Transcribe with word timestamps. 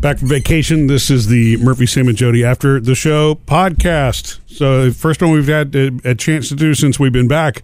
Back 0.00 0.16
from 0.16 0.28
vacation. 0.28 0.86
This 0.86 1.10
is 1.10 1.26
the 1.26 1.58
Murphy, 1.58 1.84
Sam, 1.84 2.08
and 2.08 2.16
Jody 2.16 2.42
After 2.42 2.80
the 2.80 2.94
Show 2.94 3.34
podcast. 3.34 4.38
So, 4.46 4.86
the 4.86 4.94
first 4.94 5.20
one 5.20 5.30
we've 5.30 5.46
had 5.46 5.76
a, 5.76 5.90
a 6.06 6.14
chance 6.14 6.48
to 6.48 6.54
do 6.56 6.72
since 6.72 6.98
we've 6.98 7.12
been 7.12 7.28
back, 7.28 7.62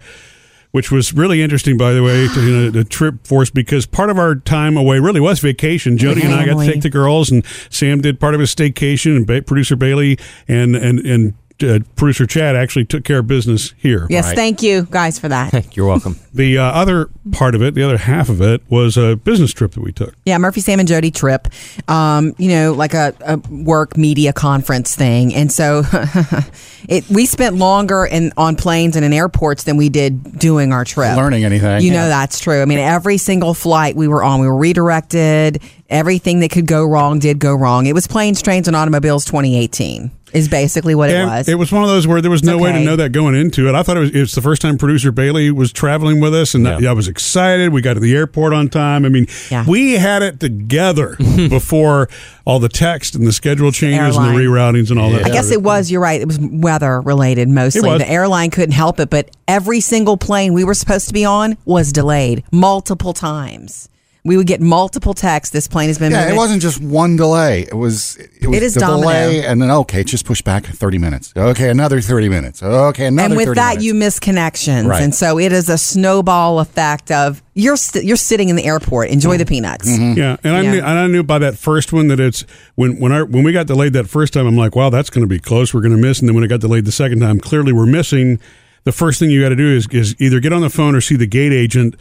which 0.70 0.92
was 0.92 1.14
really 1.14 1.40
interesting, 1.40 1.78
by 1.78 1.94
the 1.94 2.02
way, 2.02 2.28
to, 2.28 2.40
you 2.46 2.52
know, 2.52 2.70
the 2.70 2.84
trip 2.84 3.26
for 3.26 3.40
us 3.40 3.48
because 3.48 3.86
part 3.86 4.10
of 4.10 4.18
our 4.18 4.34
time 4.34 4.76
away 4.76 4.98
really 4.98 5.18
was 5.18 5.40
vacation. 5.40 5.96
Jody 5.96 6.24
and 6.24 6.34
I 6.34 6.44
got 6.44 6.60
to 6.60 6.70
take 6.70 6.82
the 6.82 6.90
girls, 6.90 7.30
and 7.30 7.42
Sam 7.70 8.02
did 8.02 8.20
part 8.20 8.34
of 8.34 8.40
his 8.40 8.54
staycation, 8.54 9.16
and 9.16 9.26
ba- 9.26 9.40
producer 9.40 9.74
Bailey 9.74 10.18
and 10.46 10.76
and 10.76 10.98
and 11.06 11.32
uh, 11.62 11.78
producer 11.96 12.26
Chad 12.26 12.56
actually 12.56 12.84
took 12.84 13.04
care 13.04 13.18
of 13.18 13.26
business 13.26 13.72
here. 13.78 14.06
Yes, 14.10 14.26
Right. 14.26 14.36
thank 14.36 14.62
you 14.62 14.86
guys 14.90 15.18
for 15.18 15.28
that. 15.28 15.76
You're 15.76 15.86
welcome. 15.86 16.18
The 16.36 16.58
uh, 16.58 16.64
other 16.64 17.08
part 17.32 17.54
of 17.54 17.62
it, 17.62 17.74
the 17.74 17.82
other 17.82 17.96
half 17.96 18.28
of 18.28 18.42
it, 18.42 18.60
was 18.68 18.98
a 18.98 19.16
business 19.16 19.52
trip 19.54 19.72
that 19.72 19.80
we 19.80 19.90
took. 19.90 20.14
Yeah, 20.26 20.36
Murphy, 20.36 20.60
Sam, 20.60 20.78
and 20.80 20.86
Jody 20.86 21.10
trip. 21.10 21.48
Um, 21.88 22.34
you 22.36 22.50
know, 22.50 22.74
like 22.74 22.92
a, 22.92 23.14
a 23.22 23.38
work 23.48 23.96
media 23.96 24.34
conference 24.34 24.94
thing, 24.94 25.34
and 25.34 25.50
so 25.50 25.82
it 26.90 27.08
we 27.08 27.24
spent 27.24 27.56
longer 27.56 28.04
in 28.04 28.34
on 28.36 28.56
planes 28.56 28.96
and 28.96 29.04
in 29.06 29.14
airports 29.14 29.64
than 29.64 29.78
we 29.78 29.88
did 29.88 30.38
doing 30.38 30.74
our 30.74 30.84
trip. 30.84 31.16
Learning 31.16 31.46
anything. 31.46 31.80
You 31.80 31.90
yeah. 31.90 32.02
know 32.02 32.08
that's 32.08 32.38
true. 32.38 32.60
I 32.60 32.66
mean, 32.66 32.80
every 32.80 33.16
single 33.16 33.54
flight 33.54 33.96
we 33.96 34.08
were 34.08 34.22
on, 34.22 34.40
we 34.40 34.46
were 34.46 34.58
redirected. 34.58 35.62
Everything 35.88 36.40
that 36.40 36.50
could 36.50 36.66
go 36.66 36.84
wrong 36.84 37.18
did 37.18 37.38
go 37.38 37.54
wrong. 37.54 37.86
It 37.86 37.94
was 37.94 38.06
planes, 38.06 38.42
trains, 38.42 38.66
and 38.66 38.76
automobiles 38.76 39.24
2018 39.24 40.10
is 40.36 40.48
basically 40.48 40.94
what 40.94 41.10
it 41.10 41.24
was. 41.24 41.48
It 41.48 41.56
was 41.56 41.72
one 41.72 41.82
of 41.82 41.88
those 41.88 42.06
where 42.06 42.20
there 42.20 42.30
was 42.30 42.42
no 42.42 42.58
way 42.58 42.72
to 42.72 42.80
know 42.80 42.96
that 42.96 43.10
going 43.12 43.34
into 43.34 43.68
it. 43.68 43.74
I 43.74 43.82
thought 43.82 43.96
it 43.96 44.00
was, 44.00 44.10
it 44.10 44.20
was 44.20 44.34
the 44.34 44.42
first 44.42 44.62
time 44.62 44.78
producer 44.78 45.10
Bailey 45.12 45.50
was 45.50 45.72
traveling 45.72 46.20
with 46.20 46.34
us, 46.34 46.54
and 46.54 46.64
Yeah. 46.64 46.90
I 46.90 46.92
was 46.92 47.08
excited. 47.08 47.72
We 47.72 47.80
got 47.80 47.94
to 47.94 48.00
the 48.00 48.14
airport 48.14 48.52
on 48.52 48.68
time. 48.68 49.04
I 49.04 49.08
mean, 49.08 49.26
Yeah. 49.50 49.64
we 49.66 49.92
had 49.94 50.22
it 50.22 50.40
together 50.40 51.16
before 51.48 52.08
all 52.44 52.58
the 52.60 52.68
text 52.68 53.14
and 53.14 53.26
the 53.26 53.32
schedule 53.32 53.72
changes 53.72 54.16
and 54.16 54.26
the 54.26 54.30
reroutings 54.40 54.90
and 54.90 54.98
all 54.98 55.10
that. 55.10 55.24
I 55.24 55.30
guess 55.30 55.50
it 55.50 55.62
was. 55.62 55.90
You're 55.90 56.00
right. 56.00 56.20
It 56.20 56.26
was 56.26 56.38
weather 56.40 57.00
related 57.00 57.48
mostly. 57.48 57.98
The 57.98 58.08
airline 58.08 58.50
couldn't 58.50 58.72
help 58.72 59.00
it, 59.00 59.10
but 59.10 59.30
every 59.48 59.80
single 59.80 60.16
plane 60.16 60.52
we 60.52 60.64
were 60.64 60.74
supposed 60.74 61.08
to 61.08 61.14
be 61.14 61.24
on 61.24 61.56
was 61.64 61.92
delayed 61.92 62.44
multiple 62.52 63.12
times. 63.12 63.88
We 64.26 64.36
would 64.36 64.46
get 64.46 64.60
multiple 64.60 65.14
texts. 65.14 65.52
This 65.52 65.68
plane 65.68 65.88
has 65.88 65.98
been 65.98 66.10
Yeah, 66.12 66.22
moving. 66.22 66.34
it 66.34 66.36
wasn't 66.36 66.62
just 66.62 66.80
one 66.80 67.16
delay. 67.16 67.62
It 67.62 67.74
was 67.74 68.16
it 68.16 68.46
was 68.46 68.56
It 68.56 68.62
is 68.62 68.74
the 68.74 68.80
domino. 68.80 69.00
delay, 69.02 69.44
and 69.46 69.62
then 69.62 69.70
okay, 69.70 70.04
just 70.04 70.26
push 70.26 70.42
back 70.42 70.66
thirty 70.66 70.98
minutes. 70.98 71.32
Okay, 71.36 71.70
another 71.70 72.00
thirty 72.00 72.28
minutes. 72.28 72.62
Okay, 72.62 73.06
another. 73.06 73.26
and 73.26 73.36
with 73.36 73.46
30 73.46 73.54
that, 73.56 73.68
minutes. 73.68 73.84
you 73.84 73.94
miss 73.94 74.18
connections, 74.18 74.88
Right. 74.88 75.02
and 75.02 75.14
so 75.14 75.38
it 75.38 75.52
is 75.52 75.68
a 75.68 75.78
snowball 75.78 76.58
effect 76.60 77.10
of 77.10 77.42
you're 77.54 77.76
st- 77.76 78.04
you're 78.04 78.16
sitting 78.16 78.48
in 78.48 78.56
the 78.56 78.64
airport. 78.64 79.08
Enjoy 79.10 79.36
the 79.38 79.44
mm-hmm. 79.44 79.48
peanuts. 79.48 79.88
Mm-hmm. 79.88 80.18
Yeah, 80.18 80.36
and 80.44 80.56
I 80.56 80.60
Yeah. 80.62 80.70
knew, 80.72 80.78
and 80.78 80.98
I 80.98 81.06
knew 81.06 81.22
by 81.22 81.38
that 81.38 81.56
first 81.56 81.92
one 81.92 82.08
that 82.08 82.20
it's 82.20 82.44
when 82.74 82.98
when 82.98 83.12
our 83.12 83.24
when 83.24 83.44
we 83.44 83.52
got 83.52 83.66
delayed 83.66 83.92
that 83.92 84.08
first 84.08 84.32
time, 84.32 84.46
I'm 84.46 84.56
like, 84.56 84.74
wow, 84.74 84.90
that's 84.90 85.08
going 85.08 85.22
to 85.22 85.28
be 85.28 85.38
close. 85.38 85.72
We're 85.72 85.80
going 85.82 85.94
to 85.96 86.02
miss. 86.02 86.20
And 86.20 86.28
then 86.28 86.34
when 86.34 86.44
it 86.44 86.48
got 86.48 86.60
delayed 86.60 86.84
the 86.84 86.92
second 86.92 87.20
time, 87.20 87.38
clearly 87.38 87.72
we're 87.72 87.86
missing. 87.86 88.38
The 88.84 88.92
first 88.92 89.18
thing 89.18 89.30
you 89.30 89.42
got 89.42 89.48
to 89.48 89.56
do 89.56 89.68
is 89.68 89.88
is 89.90 90.14
either 90.20 90.38
get 90.40 90.52
on 90.52 90.60
the 90.60 90.70
phone 90.70 90.94
or 90.94 91.00
see 91.00 91.16
the 91.16 91.26
gate 91.26 91.52
agent 91.52 91.96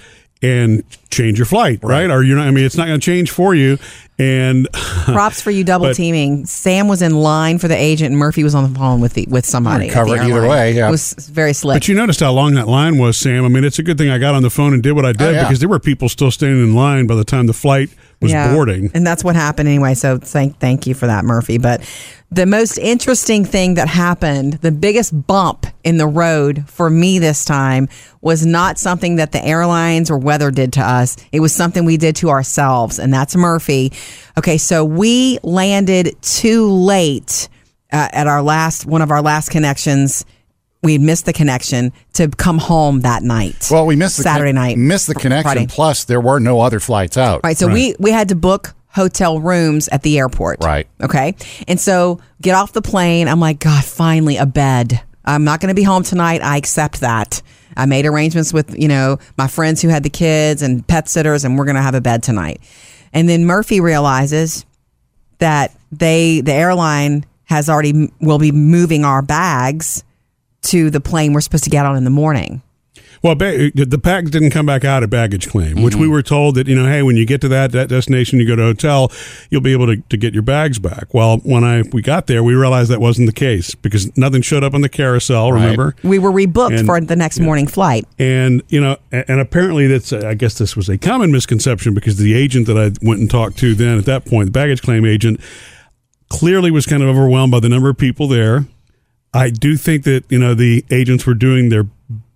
and 0.46 0.84
change 1.10 1.40
your 1.40 1.46
flight, 1.46 1.80
right? 1.82 2.10
Or 2.10 2.24
you're 2.24 2.38
not. 2.38 2.48
I 2.48 2.52
mean, 2.52 2.66
it's 2.66 2.78
not 2.78 2.88
going 2.88 3.00
to 3.00 3.06
change 3.06 3.32
for 3.32 3.56
you. 3.56 3.78
And 4.18 4.68
Props 4.72 5.42
for 5.42 5.52
you 5.52 5.64
double 5.66 5.88
But- 5.88 5.96
teaming. 5.98 6.46
Sam 6.46 6.88
was 6.88 7.02
in 7.02 7.14
line 7.16 7.58
for 7.58 7.68
the 7.68 7.76
agent, 7.76 8.12
and 8.12 8.18
Murphy 8.18 8.44
was 8.44 8.56
on 8.56 8.72
the 8.72 8.80
phone 8.80 9.02
with 9.02 9.14
the 9.14 9.26
with 9.30 9.46
somebody. 9.46 9.86
at 9.86 9.90
the 9.90 9.94
Cover 9.94 10.18
either 10.18 10.48
way, 10.48 10.72
yeah. 10.74 10.88
it 10.88 10.92
was 10.92 11.14
very 11.14 11.52
slick. 11.52 11.76
But 11.76 11.88
you 11.90 11.96
noticed 11.96 12.22
how 12.22 12.32
long 12.32 12.54
that 12.56 12.68
line 12.70 12.98
was, 12.98 13.18
Sam. 13.18 13.44
I 13.44 13.50
mean, 13.50 13.66
it's 13.66 13.80
a 13.80 13.84
good 13.84 13.98
thing 13.98 14.10
I 14.10 14.18
got 14.18 14.34
on 14.34 14.42
the 14.42 14.50
phone 14.50 14.74
and 14.74 14.82
did 14.82 14.94
what 14.94 15.06
I 15.06 15.12
did 15.12 15.22
Oh, 15.22 15.32
yeah. 15.32 15.44
because 15.44 15.60
there 15.60 15.68
were 15.70 15.80
people 15.80 16.08
still 16.08 16.32
standing 16.32 16.64
in 16.64 16.76
line 16.76 17.08
by 17.08 17.16
the 17.16 17.26
time 17.26 17.48
the 17.48 17.54
flight 17.54 17.90
was 18.22 18.32
boarding. 18.32 18.90
And 18.94 19.06
that's 19.06 19.24
what 19.24 19.36
happened 19.36 19.68
anyway. 19.68 19.94
So 19.94 20.18
thank 20.18 20.58
thank 20.60 20.88
you 20.88 20.94
for 20.96 21.06
that, 21.08 21.26
Murphy. 21.26 21.58
But 21.58 21.82
the 22.32 22.46
most 22.48 22.78
interesting 22.80 23.46
thing 23.46 23.76
that 23.76 23.88
happened, 23.88 24.54
the 24.54 24.72
biggest 24.72 25.28
bump 25.28 25.68
in 25.84 25.98
the 25.98 26.08
road 26.08 26.64
for 26.68 26.90
me 26.90 27.20
this 27.20 27.46
time 27.46 27.88
was 28.22 28.44
not 28.46 28.80
something 28.80 29.18
that 29.18 29.32
the 29.32 29.46
airlines 29.46 30.10
or 30.10 30.18
weather 30.18 30.50
did 30.50 30.74
to 30.74 30.82
us. 30.82 31.18
It 31.32 31.40
was 31.42 31.54
something 31.54 31.86
we 31.86 31.98
did 31.98 32.16
to 32.18 32.30
ourselves, 32.30 32.98
and 32.98 33.14
that's 33.14 33.36
Murphy. 33.36 33.92
Okay, 34.38 34.58
so 34.58 34.84
we 34.84 35.40
landed 35.44 36.16
too 36.22 36.70
late 36.70 37.48
uh, 37.92 38.10
at 38.12 38.28
our 38.28 38.42
last 38.42 38.86
one 38.86 39.02
of 39.02 39.12
our 39.12 39.22
last 39.22 39.50
connections. 39.50 40.26
We 40.84 40.98
missed 41.00 41.26
the 41.26 41.34
connection 41.34 41.94
to 42.14 42.28
come 42.28 42.60
home 42.60 43.02
that 43.02 43.24
night. 43.24 43.70
well, 43.72 43.86
we 43.88 43.96
missed 43.96 44.18
the 44.18 44.24
Saturday 44.24 44.50
con- 44.52 44.56
night. 44.56 44.78
Missed 44.78 45.08
the 45.08 45.16
connection. 45.16 45.44
Friday. 45.44 45.68
Plus, 45.68 46.04
there 46.04 46.22
were 46.22 46.40
no 46.40 46.60
other 46.62 46.80
flights 46.80 47.18
out. 47.18 47.42
Right. 47.44 47.58
So 47.58 47.68
we 47.68 47.96
we 48.00 48.12
had 48.12 48.30
to 48.30 48.36
book 48.36 48.76
hotel 48.90 49.40
rooms 49.40 49.88
at 49.90 50.04
the 50.04 50.18
airport. 50.20 50.64
Right. 50.64 50.88
Okay. 51.02 51.36
And 51.68 51.80
so 51.80 52.20
get 52.42 52.56
off 52.56 52.72
the 52.74 52.82
plane. 52.82 53.28
I'm 53.28 53.40
like, 53.40 53.60
God, 53.60 53.84
finally 53.84 54.38
a 54.38 54.46
bed. 54.46 55.02
I'm 55.26 55.44
not 55.44 55.60
going 55.60 55.70
to 55.70 55.76
be 55.76 55.84
home 55.84 56.04
tonight. 56.04 56.42
I 56.42 56.56
accept 56.58 57.02
that. 57.02 57.42
I 57.76 57.86
made 57.88 58.06
arrangements 58.06 58.54
with 58.54 58.78
you 58.80 58.88
know 58.88 59.18
my 59.38 59.48
friends 59.48 59.82
who 59.82 59.90
had 59.90 60.04
the 60.04 60.10
kids 60.10 60.62
and 60.62 60.88
pet 60.88 61.10
sitters, 61.10 61.44
and 61.46 61.58
we're 61.58 61.66
going 61.66 61.76
to 61.76 61.82
have 61.82 61.96
a 61.96 62.02
bed 62.02 62.22
tonight. 62.24 62.62
And 63.16 63.28
then 63.30 63.46
Murphy 63.46 63.80
realizes 63.80 64.66
that 65.40 65.72
they 65.92 66.42
the 66.42 66.52
airline 66.52 67.26
has 67.46 67.70
already 67.70 68.12
will 68.20 68.40
be 68.40 68.52
moving 68.52 69.06
our 69.06 69.22
bags 69.22 70.04
to 70.64 70.90
the 70.90 71.00
plane 71.00 71.32
we're 71.32 71.42
supposed 71.42 71.64
to 71.64 71.70
get 71.70 71.86
on 71.86 71.96
in 71.96 72.04
the 72.04 72.10
morning. 72.10 72.62
Well, 73.26 73.34
ba- 73.34 73.72
the 73.74 73.98
bags 73.98 74.30
didn't 74.30 74.52
come 74.52 74.68
back 74.68 74.86
out 74.86 75.02
of 75.02 75.10
baggage 75.10 75.50
claim, 75.50 75.82
which 75.82 75.94
Mm-hmm. 75.96 76.02
we 76.02 76.08
were 76.08 76.22
told 76.22 76.54
that, 76.56 76.68
you 76.68 76.76
know, 76.76 76.86
hey, 76.86 77.02
when 77.02 77.16
you 77.18 77.26
get 77.26 77.42
to 77.42 77.48
that, 77.48 77.72
that 77.72 77.90
destination, 77.90 78.40
you 78.40 78.46
go 78.46 78.56
to 78.56 78.62
a 78.62 78.66
hotel, 78.68 79.12
you'll 79.50 79.62
be 79.62 79.72
able 79.72 79.88
to, 79.88 79.98
to 79.98 80.16
get 80.16 80.36
your 80.36 80.44
bags 80.44 80.78
back. 80.78 81.12
Well, 81.12 81.38
when 81.40 81.64
I 81.64 81.82
we 81.92 82.04
got 82.04 82.28
there, 82.28 82.44
we 82.44 82.54
realized 82.54 82.92
that 82.92 83.02
wasn't 83.02 83.26
the 83.26 83.34
case 83.34 83.74
because 83.74 84.16
nothing 84.16 84.44
showed 84.44 84.64
up 84.64 84.76
on 84.76 84.82
the 84.82 84.90
carousel, 84.90 85.52
remember? 85.52 85.96
We 86.04 86.20
were 86.20 86.32
rebooked 86.32 86.78
And- 86.78 86.86
for 86.86 87.02
the 87.02 87.16
next 87.16 87.40
morning 87.40 87.66
flight. 87.66 88.06
And, 88.20 88.62
you 88.70 88.80
know, 88.80 88.98
a- 89.12 89.28
and 89.32 89.40
apparently 89.40 89.88
that's, 89.88 90.14
uh, 90.14 90.22
I 90.24 90.36
guess 90.36 90.60
this 90.60 90.76
was 90.76 90.88
a 90.88 91.00
common 91.00 91.32
misconception 91.32 91.96
because 91.96 92.18
the 92.18 92.36
agent 92.36 92.68
that 92.68 92.78
I 92.78 92.92
went 93.04 93.22
and 93.22 93.28
talked 93.32 93.58
to 93.58 93.74
then 93.74 93.98
at 93.98 94.06
that 94.06 94.26
point, 94.26 94.46
the 94.46 94.52
baggage 94.52 94.84
claim 94.84 95.04
agent, 95.04 95.40
clearly 96.30 96.70
was 96.70 96.86
kind 96.86 97.02
of 97.02 97.10
overwhelmed 97.10 97.52
by 97.52 97.60
the 97.60 97.70
number 97.70 97.90
of 97.90 97.98
people 97.98 98.28
there. 98.28 98.66
I 99.34 99.50
do 99.50 99.78
think 99.78 100.04
that, 100.04 100.26
you 100.30 100.38
know, 100.38 100.54
the 100.54 100.86
agents 100.92 101.26
were 101.26 101.34
doing 101.34 101.70
their 101.70 101.88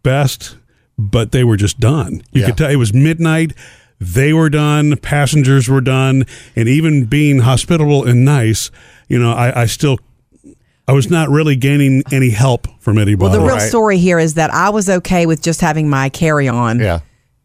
best, 0.02 0.56
but 1.00 1.32
they 1.32 1.44
were 1.44 1.58
just 1.58 1.80
done. 1.80 2.22
You 2.32 2.42
Yeah. 2.42 2.48
could 2.48 2.58
tell 2.58 2.70
it 2.70 2.76
was 2.76 2.94
midnight. 2.94 3.54
They 4.00 4.32
were 4.34 4.50
done. 4.50 4.96
Passengers 4.98 5.68
were 5.68 5.82
done. 5.82 6.26
And 6.56 6.70
even 6.70 7.06
being 7.06 7.40
hospitable 7.40 8.06
and 8.06 8.24
nice, 8.24 8.70
you 9.08 9.18
know, 9.20 9.32
I, 9.34 9.62
I 9.64 9.66
still, 9.66 9.98
I 10.88 10.92
was 10.94 11.10
not 11.10 11.30
really 11.30 11.56
gaining 11.56 12.04
any 12.12 12.30
help 12.30 12.68
from 12.82 12.98
anybody. 12.98 13.30
Well, 13.30 13.32
the 13.32 13.46
real 13.46 13.58
Right. 13.58 13.68
story 13.70 13.98
here 13.98 14.20
is 14.20 14.36
that 14.36 14.54
I 14.54 14.70
was 14.70 14.90
okay 14.90 15.26
with 15.26 15.42
just 15.42 15.62
having 15.62 15.90
my 15.90 16.10
carry 16.10 16.48
on 16.48 16.80
Yeah. 16.80 17.00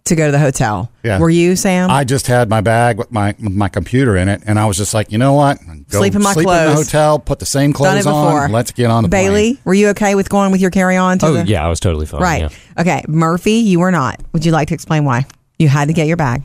To 0.04 0.14
go 0.14 0.26
to 0.26 0.32
the 0.32 0.38
hotel. 0.38 0.90
Yeah. 1.02 1.18
Were 1.18 1.30
you, 1.30 1.56
Sam? 1.56 1.90
I 1.90 2.04
just 2.04 2.26
had 2.26 2.50
my 2.50 2.60
bag 2.60 2.98
with 2.98 3.10
my 3.10 3.34
with 3.42 3.54
my 3.54 3.68
computer 3.70 4.16
in 4.16 4.28
it, 4.28 4.42
and 4.46 4.58
I 4.58 4.66
was 4.66 4.76
just 4.76 4.92
like, 4.92 5.10
you 5.10 5.16
know 5.16 5.32
what? 5.32 5.58
Go 5.88 5.98
Sleep 5.98 6.14
in 6.14 6.22
my 6.22 6.34
sleep 6.34 6.46
in 6.46 6.52
the 6.52 6.72
clothes. 6.72 6.86
hotel, 6.92 7.18
put 7.18 7.38
the 7.38 7.46
same 7.46 7.72
clothes 7.72 8.06
on. 8.06 8.52
Let's 8.52 8.70
get 8.70 8.90
on 8.90 9.02
the 9.04 9.08
plane. 9.08 9.28
Bailey, 9.28 9.60
were 9.64 9.72
you 9.74 9.88
okay 9.88 10.14
with 10.14 10.28
going 10.28 10.52
with 10.52 10.60
your 10.60 10.70
carry 10.70 10.96
on 10.96 11.18
Oh 11.22 11.32
the 11.32 11.46
yeah, 11.46 11.64
I 11.64 11.68
was 11.68 11.80
totally 11.80 12.04
fine. 12.06 12.20
Right. 12.20 12.42
yeah. 12.42 12.48
Okay. 12.80 13.02
Murphy, 13.08 13.52
you 13.52 13.80
were 13.80 13.90
not. 13.90 14.20
Would 14.32 14.44
you 14.44 14.52
like 14.52 14.68
to 14.68 14.74
explain 14.74 15.04
why? 15.06 15.24
You 15.58 15.68
had 15.68 15.88
to 15.88 15.94
get 15.94 16.06
your 16.06 16.16
bag. 16.18 16.42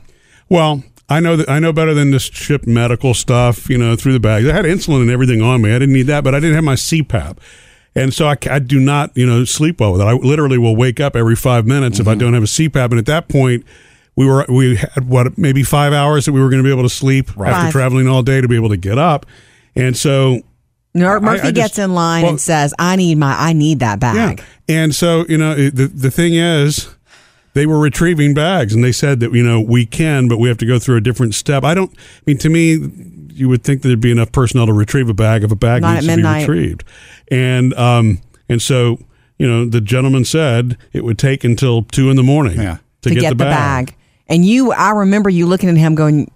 Well, 0.48 0.82
I 1.10 1.20
know 1.20 1.36
that 1.36 1.50
I 1.50 1.60
know 1.60 1.74
better 1.74 1.94
than 1.94 2.12
to 2.12 2.20
ship 2.20 2.66
medical 2.66 3.14
stuff, 3.14 3.70
you 3.70 3.78
know, 3.78 3.98
through 3.98 4.14
the 4.14 4.20
bags. 4.22 4.48
I 4.48 4.54
had 4.54 4.64
insulin 4.64 5.02
and 5.02 5.12
everything 5.12 5.42
on 5.42 5.62
me. 5.62 5.72
I 5.72 5.80
didn't 5.80 5.94
need 5.94 6.04
that, 6.04 6.24
but 6.24 6.34
I 6.34 6.40
didn't 6.40 6.56
have 6.56 6.64
my 6.64 6.76
CPAP. 6.76 7.38
And 7.96 8.14
so 8.14 8.28
I, 8.28 8.36
I 8.50 8.60
do 8.60 8.80
not, 8.80 9.16
you 9.16 9.26
know, 9.26 9.46
sleep 9.46 9.80
well 9.80 9.94
with 9.94 10.02
it. 10.02 10.06
I 10.06 10.14
literally 10.14 10.58
will 10.58 10.76
wake 10.76 11.00
up 11.00 11.16
every 11.16 11.36
five 11.36 11.66
minutes 11.66 12.00
if 12.00 12.08
I 12.08 12.12
mm-hmm. 12.12 12.20
don't 12.20 12.34
have 12.34 12.44
a 12.44 12.48
CPAP. 12.48 12.92
And 12.92 13.00
at 13.00 13.06
that 13.08 13.28
point, 13.28 13.66
we 14.16 14.26
were 14.26 14.46
we 14.50 14.76
had 14.76 15.08
what 15.08 15.38
maybe 15.38 15.64
five 15.64 15.94
hours 15.94 16.26
that 16.26 16.34
we 16.34 16.42
were 16.42 16.50
going 16.50 16.62
to 16.62 16.68
be 16.68 16.72
able 16.72 16.84
to 16.84 16.90
sleep 16.90 17.30
after 17.30 17.42
Right. 17.42 17.72
traveling 17.72 18.08
all 18.08 18.22
day 18.22 18.42
to 18.42 18.48
be 18.48 18.56
able 18.56 18.70
to 18.70 18.78
get 18.78 18.98
up. 18.98 19.26
And 19.76 19.96
so 19.96 20.42
Murphy 20.94 21.40
I 21.48 21.52
gets 21.52 21.70
just- 21.70 21.80
in 21.80 21.94
line 21.94 22.24
well- 22.24 22.32
and 22.32 22.42
says, 22.42 22.74
"I 22.78 22.96
need 22.96 23.18
my, 23.18 23.36
I 23.38 23.54
need 23.54 23.80
that 23.80 24.00
bag." 24.00 24.40
Yeah. 24.68 24.82
And 24.84 24.94
so, 24.94 25.26
you 25.30 25.38
know, 25.38 25.56
the 25.56 25.88
the 25.88 26.12
thing 26.12 26.36
is 26.36 26.90
they 27.54 27.66
were 27.66 27.80
retrieving 27.80 28.34
bags 28.34 28.74
and 28.74 28.84
they 28.84 28.92
said 28.92 29.20
that, 29.22 29.34
you 29.34 29.44
know, 29.44 29.60
we 29.62 29.86
can, 29.86 30.28
but 30.28 30.38
we 30.38 30.48
have 30.50 30.58
to 30.58 30.66
go 30.66 30.80
through 30.80 30.98
a 30.98 31.02
different 31.02 31.34
step. 31.34 31.64
I 31.64 31.74
don't 31.74 31.92
I 31.92 32.22
mean 32.26 32.38
to 32.40 32.50
me 32.50 32.78
you 33.40 33.50
would 33.50 33.64
think 33.64 33.82
there'd 33.82 34.02
be 34.02 34.12
enough 34.12 34.32
personnel 34.32 34.66
to 34.66 34.74
retrieve 34.74 35.10
a 35.10 35.14
bag 35.14 35.44
if 35.44 35.52
a 35.52 35.56
bag 35.56 35.82
Not 35.82 36.04
needs 36.04 36.08
to 36.08 36.16
be 36.18 36.24
retrieved. 36.24 36.84
And 37.32 37.74
um 37.76 38.22
and 38.50 38.62
so, 38.62 39.00
you 39.38 39.48
know, 39.48 39.66
the 39.66 39.82
gentleman 39.82 40.26
said 40.26 40.78
it 40.92 41.04
would 41.04 41.18
take 41.18 41.44
until 41.44 41.84
two 41.84 42.10
in 42.10 42.16
the 42.16 42.24
morning 42.24 42.60
Yeah. 42.60 42.78
to, 43.02 43.10
to, 43.10 43.16
get, 43.16 43.22
get, 43.22 43.30
the 43.30 43.36
bag. 43.36 43.96
And 44.28 44.46
you, 44.46 44.72
I 44.72 44.92
remember 44.92 45.30
you 45.30 45.46
looking 45.46 45.70
at 45.70 45.78
him 45.78 45.96
going, 45.96 46.32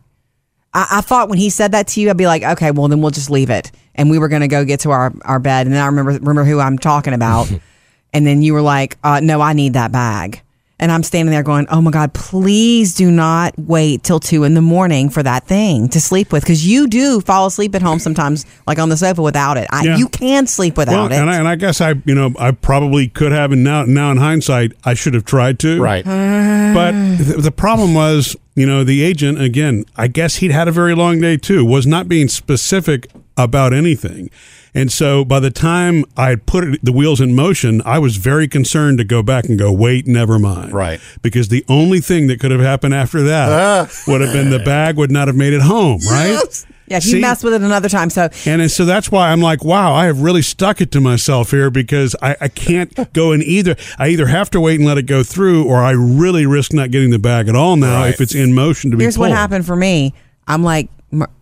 I, 0.74 0.88
I 0.94 1.02
thought 1.02 1.30
when 1.30 1.38
he 1.38 1.50
said 1.50 1.72
that 1.74 1.88
to 1.90 2.02
you, 2.02 2.10
I'd 2.10 2.18
be 2.18 2.28
like, 2.28 2.44
okay, 2.44 2.72
well 2.72 2.88
then 2.88 3.02
we'll 3.02 3.12
just 3.12 3.30
leave 3.30 3.50
it. 3.50 3.72
And 3.96 4.10
we 4.10 4.20
were 4.20 4.28
going 4.28 4.42
to 4.42 4.48
go 4.48 4.64
get 4.64 4.82
to 4.82 4.92
our, 4.92 5.14
our 5.24 5.40
bed. 5.40 5.68
And 5.68 5.76
then 5.76 5.82
I 5.82 5.88
remember, 5.88 6.12
remember 6.12 6.44
who 6.44 6.60
I'm 6.60 6.78
talking 6.78 7.14
about. 7.14 7.52
and 8.14 8.26
then 8.26 8.42
you 8.42 8.54
were 8.54 8.62
like, 8.62 8.98
uh, 9.04 9.20
no, 9.20 9.42
I 9.42 9.54
need 9.54 9.74
that 9.74 9.92
bag. 9.92 10.42
And 10.80 10.92
I'm 10.92 11.04
standing 11.04 11.32
there 11.32 11.44
going, 11.44 11.68
oh 11.70 11.80
my 11.82 11.92
God, 11.92 12.14
please 12.14 12.94
do 12.96 13.10
not 13.10 13.54
wait 13.58 14.04
till 14.04 14.20
two 14.20 14.44
in 14.44 14.54
the 14.54 14.62
morning 14.62 15.10
for 15.10 15.24
that 15.24 15.46
thing 15.48 15.88
to 15.90 16.02
sleep 16.02 16.34
with. 16.34 16.44
Cause 16.46 16.64
you 16.66 16.88
do 16.88 17.22
fall 17.22 17.46
asleep 17.46 17.74
at 17.76 17.82
home 17.82 18.00
sometimes, 18.00 18.46
like 18.68 18.80
on 18.80 18.90
the 18.90 18.98
sofa 18.98 19.22
without 19.22 19.56
it. 19.56 19.68
I, 19.72 19.84
Yeah. 19.84 19.98
You 19.98 20.10
can 20.10 20.46
sleep 20.48 20.76
without 20.76 21.10
Well, 21.10 21.12
it. 21.12 21.22
and 21.22 21.30
I, 21.30 21.38
and 21.38 21.48
I 21.48 21.56
guess 21.56 21.80
I, 21.80 21.92
you 22.06 22.16
know, 22.16 22.34
I 22.38 22.52
probably 22.52 23.08
could 23.08 23.32
have, 23.32 23.52
and 23.54 23.64
now, 23.64 23.84
now 23.84 24.12
in 24.12 24.18
hindsight, 24.18 24.74
I 24.84 24.94
should 24.96 25.14
have 25.14 25.26
tried 25.26 25.60
to. 25.60 25.80
Right. 25.82 26.04
But 26.74 26.92
th- 26.92 27.38
the 27.44 27.52
problem 27.52 27.94
was, 27.94 28.36
you 28.56 28.66
know, 28.66 28.84
the 28.84 29.04
agent 29.04 29.40
again. 29.40 29.86
I 29.96 30.08
guess 30.08 30.38
he'd 30.38 30.50
had 30.52 30.68
a 30.68 30.72
very 30.72 30.96
long 30.96 31.22
day 31.22 31.38
too. 31.38 31.64
Was 31.64 31.86
not 31.86 32.08
being 32.08 32.28
specific 32.28 33.08
about 33.38 33.74
anything, 33.74 34.30
and 34.76 34.92
so 34.92 35.24
by 35.26 35.40
the 35.40 35.52
time 35.52 36.04
I 36.18 36.30
had 36.30 36.46
put 36.46 36.64
it, 36.64 36.80
the 36.84 36.92
wheels 36.92 37.22
in 37.22 37.36
motion, 37.36 37.82
I 37.86 38.00
was 38.00 38.18
very 38.18 38.48
concerned 38.48 38.98
to 39.00 39.04
go 39.04 39.22
back 39.24 39.46
and 39.46 39.58
go, 39.58 39.72
wait, 39.72 40.08
never 40.08 40.40
mind. 40.40 40.74
Right. 40.74 41.00
Because 41.22 41.50
the 41.50 41.64
only 41.70 42.00
thing 42.00 42.28
that 42.28 42.40
could 42.40 42.50
have 42.52 42.62
happened 42.62 42.94
after 42.96 43.22
that 43.24 43.92
would 44.08 44.22
have 44.22 44.34
been 44.34 44.50
the 44.50 44.60
bag 44.60 44.98
would 44.98 45.12
not 45.12 45.28
have 45.28 45.36
made 45.38 45.54
it 45.54 45.62
home. 45.62 46.00
Right. 46.10 46.66
yeah, 46.88 46.98
if 46.98 47.06
you 47.06 47.12
See? 47.12 47.22
mess 47.22 47.44
with 47.44 47.54
it 47.54 47.62
another 47.62 47.88
time. 47.88 48.10
So 48.10 48.30
And 48.48 48.62
then- 48.62 48.70
so 48.70 48.84
that's 48.86 49.12
why 49.12 49.30
I'm 49.32 49.42
like, 49.42 49.64
wow, 49.64 49.94
I 49.94 50.06
have 50.06 50.22
really 50.22 50.42
stuck 50.42 50.82
it 50.82 50.92
to 50.94 51.02
myself 51.02 51.52
here 51.52 51.70
because 51.70 52.16
I, 52.22 52.36
I 52.42 52.48
can't 52.48 52.92
go 53.14 53.32
in 53.32 53.44
either. 53.44 53.76
I 54.00 54.08
either 54.10 54.26
have 54.26 54.50
to 54.52 54.60
wait 54.60 54.80
and 54.80 54.88
let 54.88 54.98
it 54.98 55.04
go 55.04 55.22
through, 55.24 55.66
or 55.66 55.78
I 55.78 55.92
really 55.92 56.46
risk 56.48 56.74
not 56.74 56.90
getting 56.90 57.12
the 57.12 57.20
bag 57.20 57.48
at 57.48 57.56
all 57.56 57.76
now 57.76 58.02
Right. 58.02 58.14
if 58.14 58.22
it's 58.22 58.34
in 58.34 58.54
motion 58.56 58.90
to 58.92 58.98
be 58.98 59.04
here's 59.04 59.18
what 59.20 59.30
happened 59.32 59.66
for 59.68 59.76
me. 59.76 60.14
I'm 60.48 60.64
like, 60.64 60.90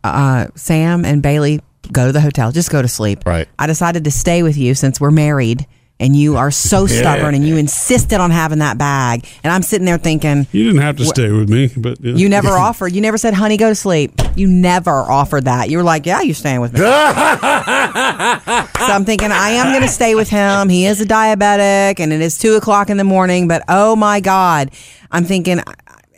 uh, 0.03 0.47
Sam 0.55 1.05
and 1.05 1.23
Bailey, 1.23 1.61
go 1.91 2.07
to 2.07 2.11
the 2.11 2.21
hotel. 2.21 2.51
Just 2.51 2.69
go 2.69 2.81
to 2.81 2.87
sleep. 2.87 3.25
Right. 3.25 3.47
I 3.59 3.67
decided 3.67 4.05
to 4.05 4.11
stay 4.11 4.43
with 4.43 4.57
you 4.57 4.75
since 4.75 4.99
we're 4.99 5.11
married 5.11 5.67
and 6.01 6.15
you 6.15 6.35
are 6.35 6.51
so 6.51 6.87
stubborn 6.87 7.35
and 7.35 7.47
you 7.47 7.55
insisted 7.55 8.19
on 8.19 8.31
having 8.31 8.59
that 8.59 8.77
bag. 8.77 9.25
And 9.43 9.53
I'm 9.53 9.61
sitting 9.61 9.85
there 9.85 9.97
thinking, 9.97 10.47
You 10.51 10.65
didn't 10.65 10.81
have 10.81 10.97
to 10.97 11.05
stay 11.05 11.31
with 11.31 11.49
me, 11.49 11.69
but 11.77 12.01
yeah. 12.01 12.15
you 12.15 12.27
never 12.27 12.49
offered. 12.49 12.93
You 12.93 13.01
never 13.01 13.17
said, 13.17 13.33
honey, 13.33 13.55
go 13.55 13.69
to 13.69 13.75
sleep. 13.75 14.11
You 14.35 14.47
never 14.47 14.91
offered 14.91 15.45
that. 15.45 15.69
You 15.69 15.77
were 15.77 15.83
like, 15.83 16.05
yeah, 16.05 16.21
you're 16.21 16.35
staying 16.35 16.59
with 16.59 16.73
me. 16.73 16.79
so 16.79 16.87
I'm 16.87 19.05
thinking, 19.05 19.31
I 19.31 19.51
am 19.51 19.71
going 19.71 19.83
to 19.83 19.87
stay 19.87 20.15
with 20.15 20.29
him. 20.29 20.69
He 20.69 20.85
is 20.85 20.99
a 20.99 21.05
diabetic 21.05 21.99
and 21.99 22.11
it 22.11 22.21
is 22.21 22.37
two 22.37 22.55
o'clock 22.55 22.89
in 22.89 22.97
the 22.97 23.03
morning, 23.03 23.47
but 23.47 23.63
oh 23.69 23.95
my 23.95 24.19
God. 24.19 24.71
I'm 25.11 25.25
thinking, 25.25 25.61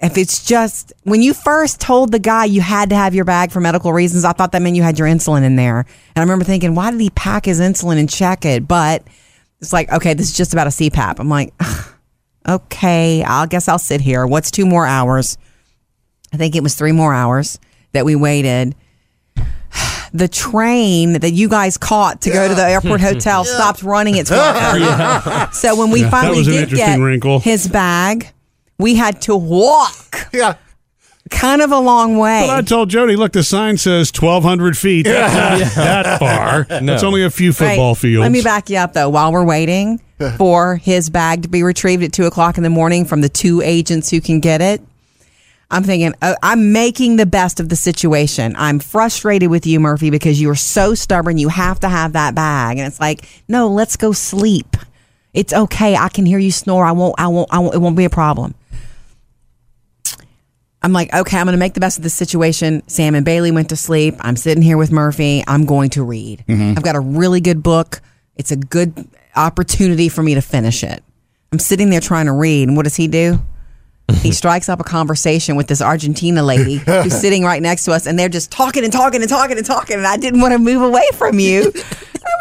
if 0.03 0.17
it's 0.17 0.45
just 0.45 0.91
when 1.03 1.21
you 1.21 1.33
first 1.33 1.79
told 1.79 2.11
the 2.11 2.19
guy 2.19 2.45
you 2.45 2.61
had 2.61 2.89
to 2.89 2.95
have 2.95 3.15
your 3.15 3.25
bag 3.25 3.51
for 3.51 3.59
medical 3.61 3.94
reasons, 3.94 4.25
I 4.25 4.33
thought 4.33 4.51
that 4.51 4.61
meant 4.61 4.75
you 4.75 4.83
had 4.83 5.00
your 5.00 5.07
insulin 5.07 5.44
in 5.44 5.55
there. 5.55 5.79
And 5.79 5.88
I 6.17 6.19
remember 6.21 6.45
thinking, 6.45 6.75
why 6.75 6.91
did 6.91 7.00
he 7.00 7.09
pack 7.11 7.45
his 7.45 7.59
insulin 7.59 7.97
and 7.97 8.09
check 8.09 8.45
it? 8.45 8.67
But 8.67 9.03
it's 9.61 9.71
like, 9.73 9.91
okay, 9.91 10.13
this 10.13 10.29
is 10.29 10.35
just 10.38 10.51
about 10.53 10.67
a 10.67 10.71
CPAP. 10.71 11.19
I'm 11.19 11.29
like, 11.29 11.53
okay, 12.47 13.23
I 13.23 13.45
guess 13.45 13.67
I'll 13.67 13.79
sit 13.79 14.01
here. 14.01 14.27
What's 14.27 14.51
two 14.51 14.65
more 14.65 14.85
hours? 14.85 15.38
I 16.33 16.38
think 16.38 16.55
it 16.55 16.63
was 16.63 16.75
three 16.75 16.91
more 16.91 17.13
hours 17.13 17.59
that 17.94 18.05
we 18.05 18.15
waited. 18.15 18.75
The 20.15 20.27
train 20.27 21.13
that 21.21 21.33
you 21.33 21.50
guys 21.50 21.75
caught 21.79 22.21
to 22.21 22.29
go 22.29 22.47
to 22.47 22.53
the 22.53 22.61
airport 22.63 23.01
hotel 23.09 23.44
stopped 23.44 23.81
running 23.81 24.15
its 24.15 24.29
clock. 24.29 25.51
So 25.55 25.75
when 25.75 25.89
we 25.89 26.01
Yeah, 26.01 26.11
finally 26.11 26.44
did 26.44 26.69
get 26.69 27.00
wrinkle. 27.00 27.39
his 27.39 27.67
bag, 27.67 28.29
we 28.77 28.95
had 28.95 29.21
to 29.23 29.35
walk 29.35 30.27
Yeah. 30.33 30.55
kind 31.29 31.61
of 31.61 31.71
a 31.71 31.79
long 31.79 32.17
way. 32.17 32.43
Well, 32.47 32.57
I 32.57 32.61
told 32.61 32.89
Jody, 32.89 33.15
look, 33.15 33.31
the 33.33 33.43
sign 33.43 33.77
says 33.77 34.11
1,200 34.11 34.77
feet. 34.77 35.05
That's 35.05 35.75
not 35.75 35.83
that 35.83 36.19
far. 36.19 36.63
That's 36.81 37.03
only 37.03 37.23
a 37.23 37.29
few 37.29 37.53
football 37.53 37.91
Right. 37.93 37.97
fields. 37.97 38.21
Let 38.23 38.31
me 38.31 38.41
back 38.41 38.69
you 38.69 38.77
up 38.77 38.93
though. 38.93 39.09
While 39.09 39.31
we're 39.31 39.45
waiting 39.45 39.99
for 40.37 40.77
his 40.77 41.09
bag 41.09 41.41
to 41.43 41.49
be 41.49 41.63
retrieved 41.63 42.03
at 42.03 42.13
two 42.13 42.25
o'clock 42.25 42.57
in 42.57 42.63
the 42.63 42.69
morning 42.69 43.03
from 43.05 43.21
the 43.21 43.29
two 43.29 43.61
agents 43.61 44.09
who 44.09 44.21
can 44.21 44.39
get 44.39 44.61
it, 44.61 44.81
I'm 45.71 45.83
thinking 45.83 46.13
oh, 46.21 46.35
I'm 46.43 46.71
making 46.71 47.15
the 47.15 47.25
best 47.25 47.59
of 47.59 47.67
the 47.69 47.75
situation. 47.75 48.53
I'm 48.57 48.77
frustrated 48.79 49.49
with 49.49 49.65
you, 49.65 49.79
Murphy, 49.79 50.11
because 50.11 50.39
you 50.39 50.49
are 50.51 50.55
so 50.55 50.93
stubborn. 50.93 51.37
You 51.39 51.49
have 51.49 51.79
to 51.79 51.89
have 51.89 52.13
that 52.13 52.35
bag, 52.35 52.77
and 52.77 52.85
it's 52.85 52.99
like, 52.99 53.27
no, 53.47 53.67
let's 53.69 53.95
go 53.97 54.11
sleep. 54.11 54.77
It's 55.33 55.51
okay. 55.51 55.95
I 55.95 56.09
can 56.09 56.27
hear 56.27 56.37
you 56.37 56.51
snore. 56.51 56.85
I 56.85 56.91
won't. 56.91 57.15
I 57.17 57.27
won't. 57.27 57.49
I 57.51 57.57
won't. 57.57 57.73
It 57.73 57.79
won't 57.79 57.95
be 57.97 58.05
a 58.05 58.09
problem. 58.09 58.53
I'm 60.83 60.91
like, 60.91 61.13
okay, 61.13 61.38
I'm 61.38 61.45
going 61.45 61.53
to 61.53 61.59
make 61.59 61.74
the 61.74 61.80
best 61.80 61.97
of 61.97 62.03
the 62.03 62.09
situation. 62.09 62.83
Sam 62.88 63.15
and 63.15 63.24
Bailey 63.25 63.51
went 63.51 63.69
to 63.69 63.77
sleep. 63.77 64.15
I'm 64.19 64.35
sitting 64.35 64.62
here 64.62 64.77
with 64.77 64.91
Murphy. 64.91 65.44
I'm 65.47 65.65
going 65.65 65.89
to 65.91 66.03
read. 66.03 66.44
Mm-hmm. 66.47 66.77
I've 66.77 66.83
got 66.83 66.95
a 66.95 67.00
really 67.00 67.39
good 67.39 67.63
book. 67.63 68.01
It's 68.35 68.51
a 68.51 68.57
good 68.57 69.07
opportunity 69.35 70.09
for 70.09 70.21
me 70.21 70.35
to 70.35 70.41
finish 70.41 70.83
it. 70.83 71.01
I'm 71.53 71.59
sitting 71.59 71.89
there 71.89 72.01
trying 72.01 72.25
to 72.25 72.33
read. 72.33 72.68
And 72.68 72.75
what 72.75 72.83
does 72.83 72.95
he 72.95 73.07
do? 73.07 73.39
he 74.12 74.31
strikes 74.33 74.69
up 74.69 74.80
a 74.80 74.83
conversation 74.83 75.56
with 75.56 75.68
this 75.68 75.81
Argentina 75.81 76.44
lady 76.44 76.75
who's 76.75 77.15
sitting 77.19 77.44
right 77.44 77.62
next 77.62 77.86
to 77.86 77.91
us, 77.94 78.06
and 78.06 78.19
they're 78.19 78.29
just 78.29 78.51
talking 78.51 78.83
and 78.83 78.91
talking 78.91 79.21
and 79.21 79.29
talking 79.29 79.57
and 79.57 79.65
talking. 79.65 79.97
And 79.97 80.07
I 80.07 80.18
didn't 80.18 80.41
want 80.41 80.51
to 80.53 80.59
move 80.59 80.81
away 80.81 81.06
from 81.13 81.39
you. 81.39 81.71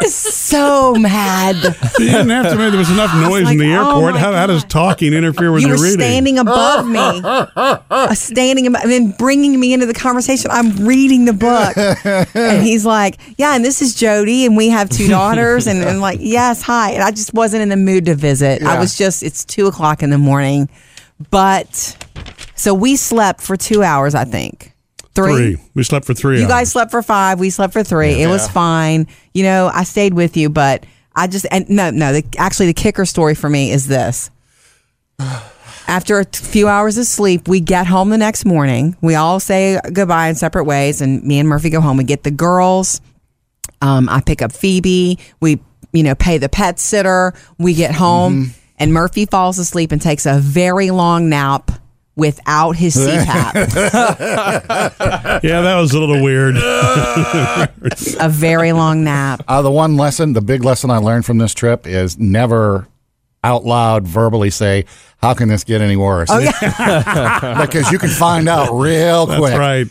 I 0.03 0.07
was 0.07 0.15
so 0.15 0.95
mad. 0.95 1.57
you 1.99 2.07
didn't 2.07 2.31
have 2.31 2.51
to. 2.51 2.57
There 2.57 2.77
was 2.77 2.91
enough 2.91 3.15
noise 3.15 3.45
like, 3.45 3.53
in 3.53 3.59
the 3.59 3.75
oh 3.77 3.87
airport. 3.87 4.15
my 4.15 4.21
how, 4.21 4.33
how 4.33 4.47
does 4.47 4.65
talking 4.65 5.13
interfere 5.13 5.53
with 5.53 5.63
you 5.63 5.69
your 5.69 5.77
were 5.77 5.83
reading? 5.85 6.01
standing 6.01 6.39
above 6.39 6.87
me, 6.87 7.21
uh, 7.25 8.15
standing 8.15 8.67
above, 8.67 8.83
and 8.83 8.91
then 8.91 9.13
bringing 9.13 9.59
me 9.59 9.73
into 9.73 9.87
the 9.87 9.95
conversation. 9.95 10.51
I'm 10.51 10.87
reading 10.87 11.25
the 11.25 11.33
book, 11.33 11.77
and 12.35 12.63
he's 12.63 12.85
like, 12.85 13.19
"Yeah, 13.39 13.55
and 13.55 13.65
this 13.65 13.81
is 13.81 13.95
Jody, 13.95 14.45
and 14.47 14.57
we 14.57 14.69
have 14.71 14.89
two 14.89 15.09
daughters." 15.09 15.67
And 15.67 15.85
I'm 15.85 16.01
like, 16.01 16.19
"Yes, 16.21 16.63
hi." 16.63 16.91
And 16.93 17.03
I 17.03 17.11
just 17.11 17.33
wasn't 17.35 17.63
in 17.63 17.69
the 17.69 17.77
mood 17.77 18.07
to 18.07 18.15
visit. 18.15 18.63
I 18.63 18.79
was 18.79 18.97
just. 18.97 19.23
It's 19.23 19.45
two 19.45 19.67
o'clock 19.67 20.03
in 20.03 20.11
the 20.11 20.19
morning, 20.19 20.69
but 21.31 21.97
so 22.55 22.75
we 22.75 22.97
slept 22.97 23.41
for 23.41 23.57
two 23.57 23.83
hours. 23.83 24.15
I 24.15 24.25
think 24.25 24.72
Three. 25.15 25.59
We 25.75 25.83
slept 25.83 26.07
for 26.07 26.15
three 26.15 26.39
you 26.39 26.45
hours. 26.45 26.51
guys 26.51 26.73
slept 26.73 26.91
for 26.91 27.03
five. 27.03 27.39
We 27.39 27.51
slept 27.51 27.73
for 27.73 27.83
three. 27.85 28.23
It 28.23 28.29
was 28.29 28.49
fine. 28.49 29.07
You 29.35 29.43
know, 29.43 29.71
I 29.73 29.85
stayed 29.85 30.15
with 30.15 30.37
you, 30.37 30.49
but 30.49 30.87
I 31.15 31.27
just 31.27 31.47
and 31.51 31.69
no, 31.69 31.91
no. 31.91 32.15
The, 32.15 32.25
actually, 32.39 32.67
the 32.67 32.75
kicker 32.75 33.05
story 33.05 33.35
for 33.35 33.51
me 33.51 33.71
is 33.73 33.87
this. 33.87 34.31
After 35.89 36.21
a 36.21 36.25
t- 36.25 36.43
few 36.43 36.69
hours 36.69 36.97
of 36.97 37.05
sleep, 37.07 37.49
we 37.49 37.61
get 37.61 37.87
home 37.87 38.09
the 38.09 38.17
next 38.17 38.45
morning. 38.45 38.97
We 39.03 39.15
all 39.15 39.41
say 39.41 39.79
goodbye 39.93 40.29
in 40.29 40.35
separate 40.37 40.65
ways, 40.65 41.03
and 41.03 41.23
me 41.25 41.39
and 41.39 41.49
Murphy 41.49 41.71
go 41.71 41.81
home. 41.81 41.97
We 41.99 42.05
get 42.05 42.23
the 42.23 42.31
girls. 42.31 43.01
Um, 43.83 44.09
I 44.09 44.21
pick 44.21 44.41
up 44.41 44.53
Phoebe. 44.53 45.19
We, 45.41 45.61
you 45.93 46.03
know, 46.05 46.15
pay 46.15 46.39
the 46.39 46.49
pet 46.49 46.79
sitter. 46.79 47.35
We 47.59 47.75
get 47.75 47.93
home, 47.95 48.53
and 48.79 48.93
Murphy 48.95 49.27
falls 49.27 49.59
asleep 49.59 49.93
and 49.93 50.01
takes 50.01 50.25
a 50.25 50.39
very 50.39 50.91
long 50.91 51.29
nap 51.29 51.71
without 52.17 52.77
his 52.77 52.95
CPAP. 53.07 53.55
yeah, 55.43 55.61
that 55.63 55.77
was 55.81 55.93
a 55.93 55.99
little 56.01 56.23
weird. 56.23 56.57
a 56.57 58.29
very 58.29 58.73
long 58.73 59.05
nap. 59.05 59.43
Uh, 59.49 59.63
the 59.63 59.71
one 59.71 59.97
lesson, 59.97 60.33
the 60.33 60.41
big 60.43 60.65
lesson 60.65 60.91
I 60.91 60.99
learned 60.99 61.25
from 61.27 61.39
this 61.39 61.55
trip 61.55 61.87
is 61.87 62.19
never 62.19 62.87
out 63.45 63.65
loud 63.65 64.07
verbally 64.07 64.51
say, 64.51 64.85
"How 65.21 65.35
can 65.35 65.49
this 65.49 65.65
get 65.65 65.81
any 65.81 65.97
worse?" 65.97 66.29
Oh 66.31 66.39
yeah, 66.39 67.59
because 67.67 67.91
you 67.91 67.99
can 67.99 68.11
find 68.11 68.49
out 68.49 68.73
real 68.73 69.27
That's 69.27 69.41
quick. 69.41 69.59
right. 69.59 69.87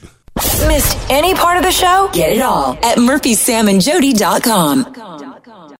Missed 0.67 0.97
any 1.09 1.33
part 1.35 1.57
of 1.57 1.63
the 1.63 1.71
show? 1.73 2.09
Get 2.13 2.31
it 2.31 2.41
all 2.41 2.73
at 2.81 2.97
murphysamandjody.com. 2.97 4.93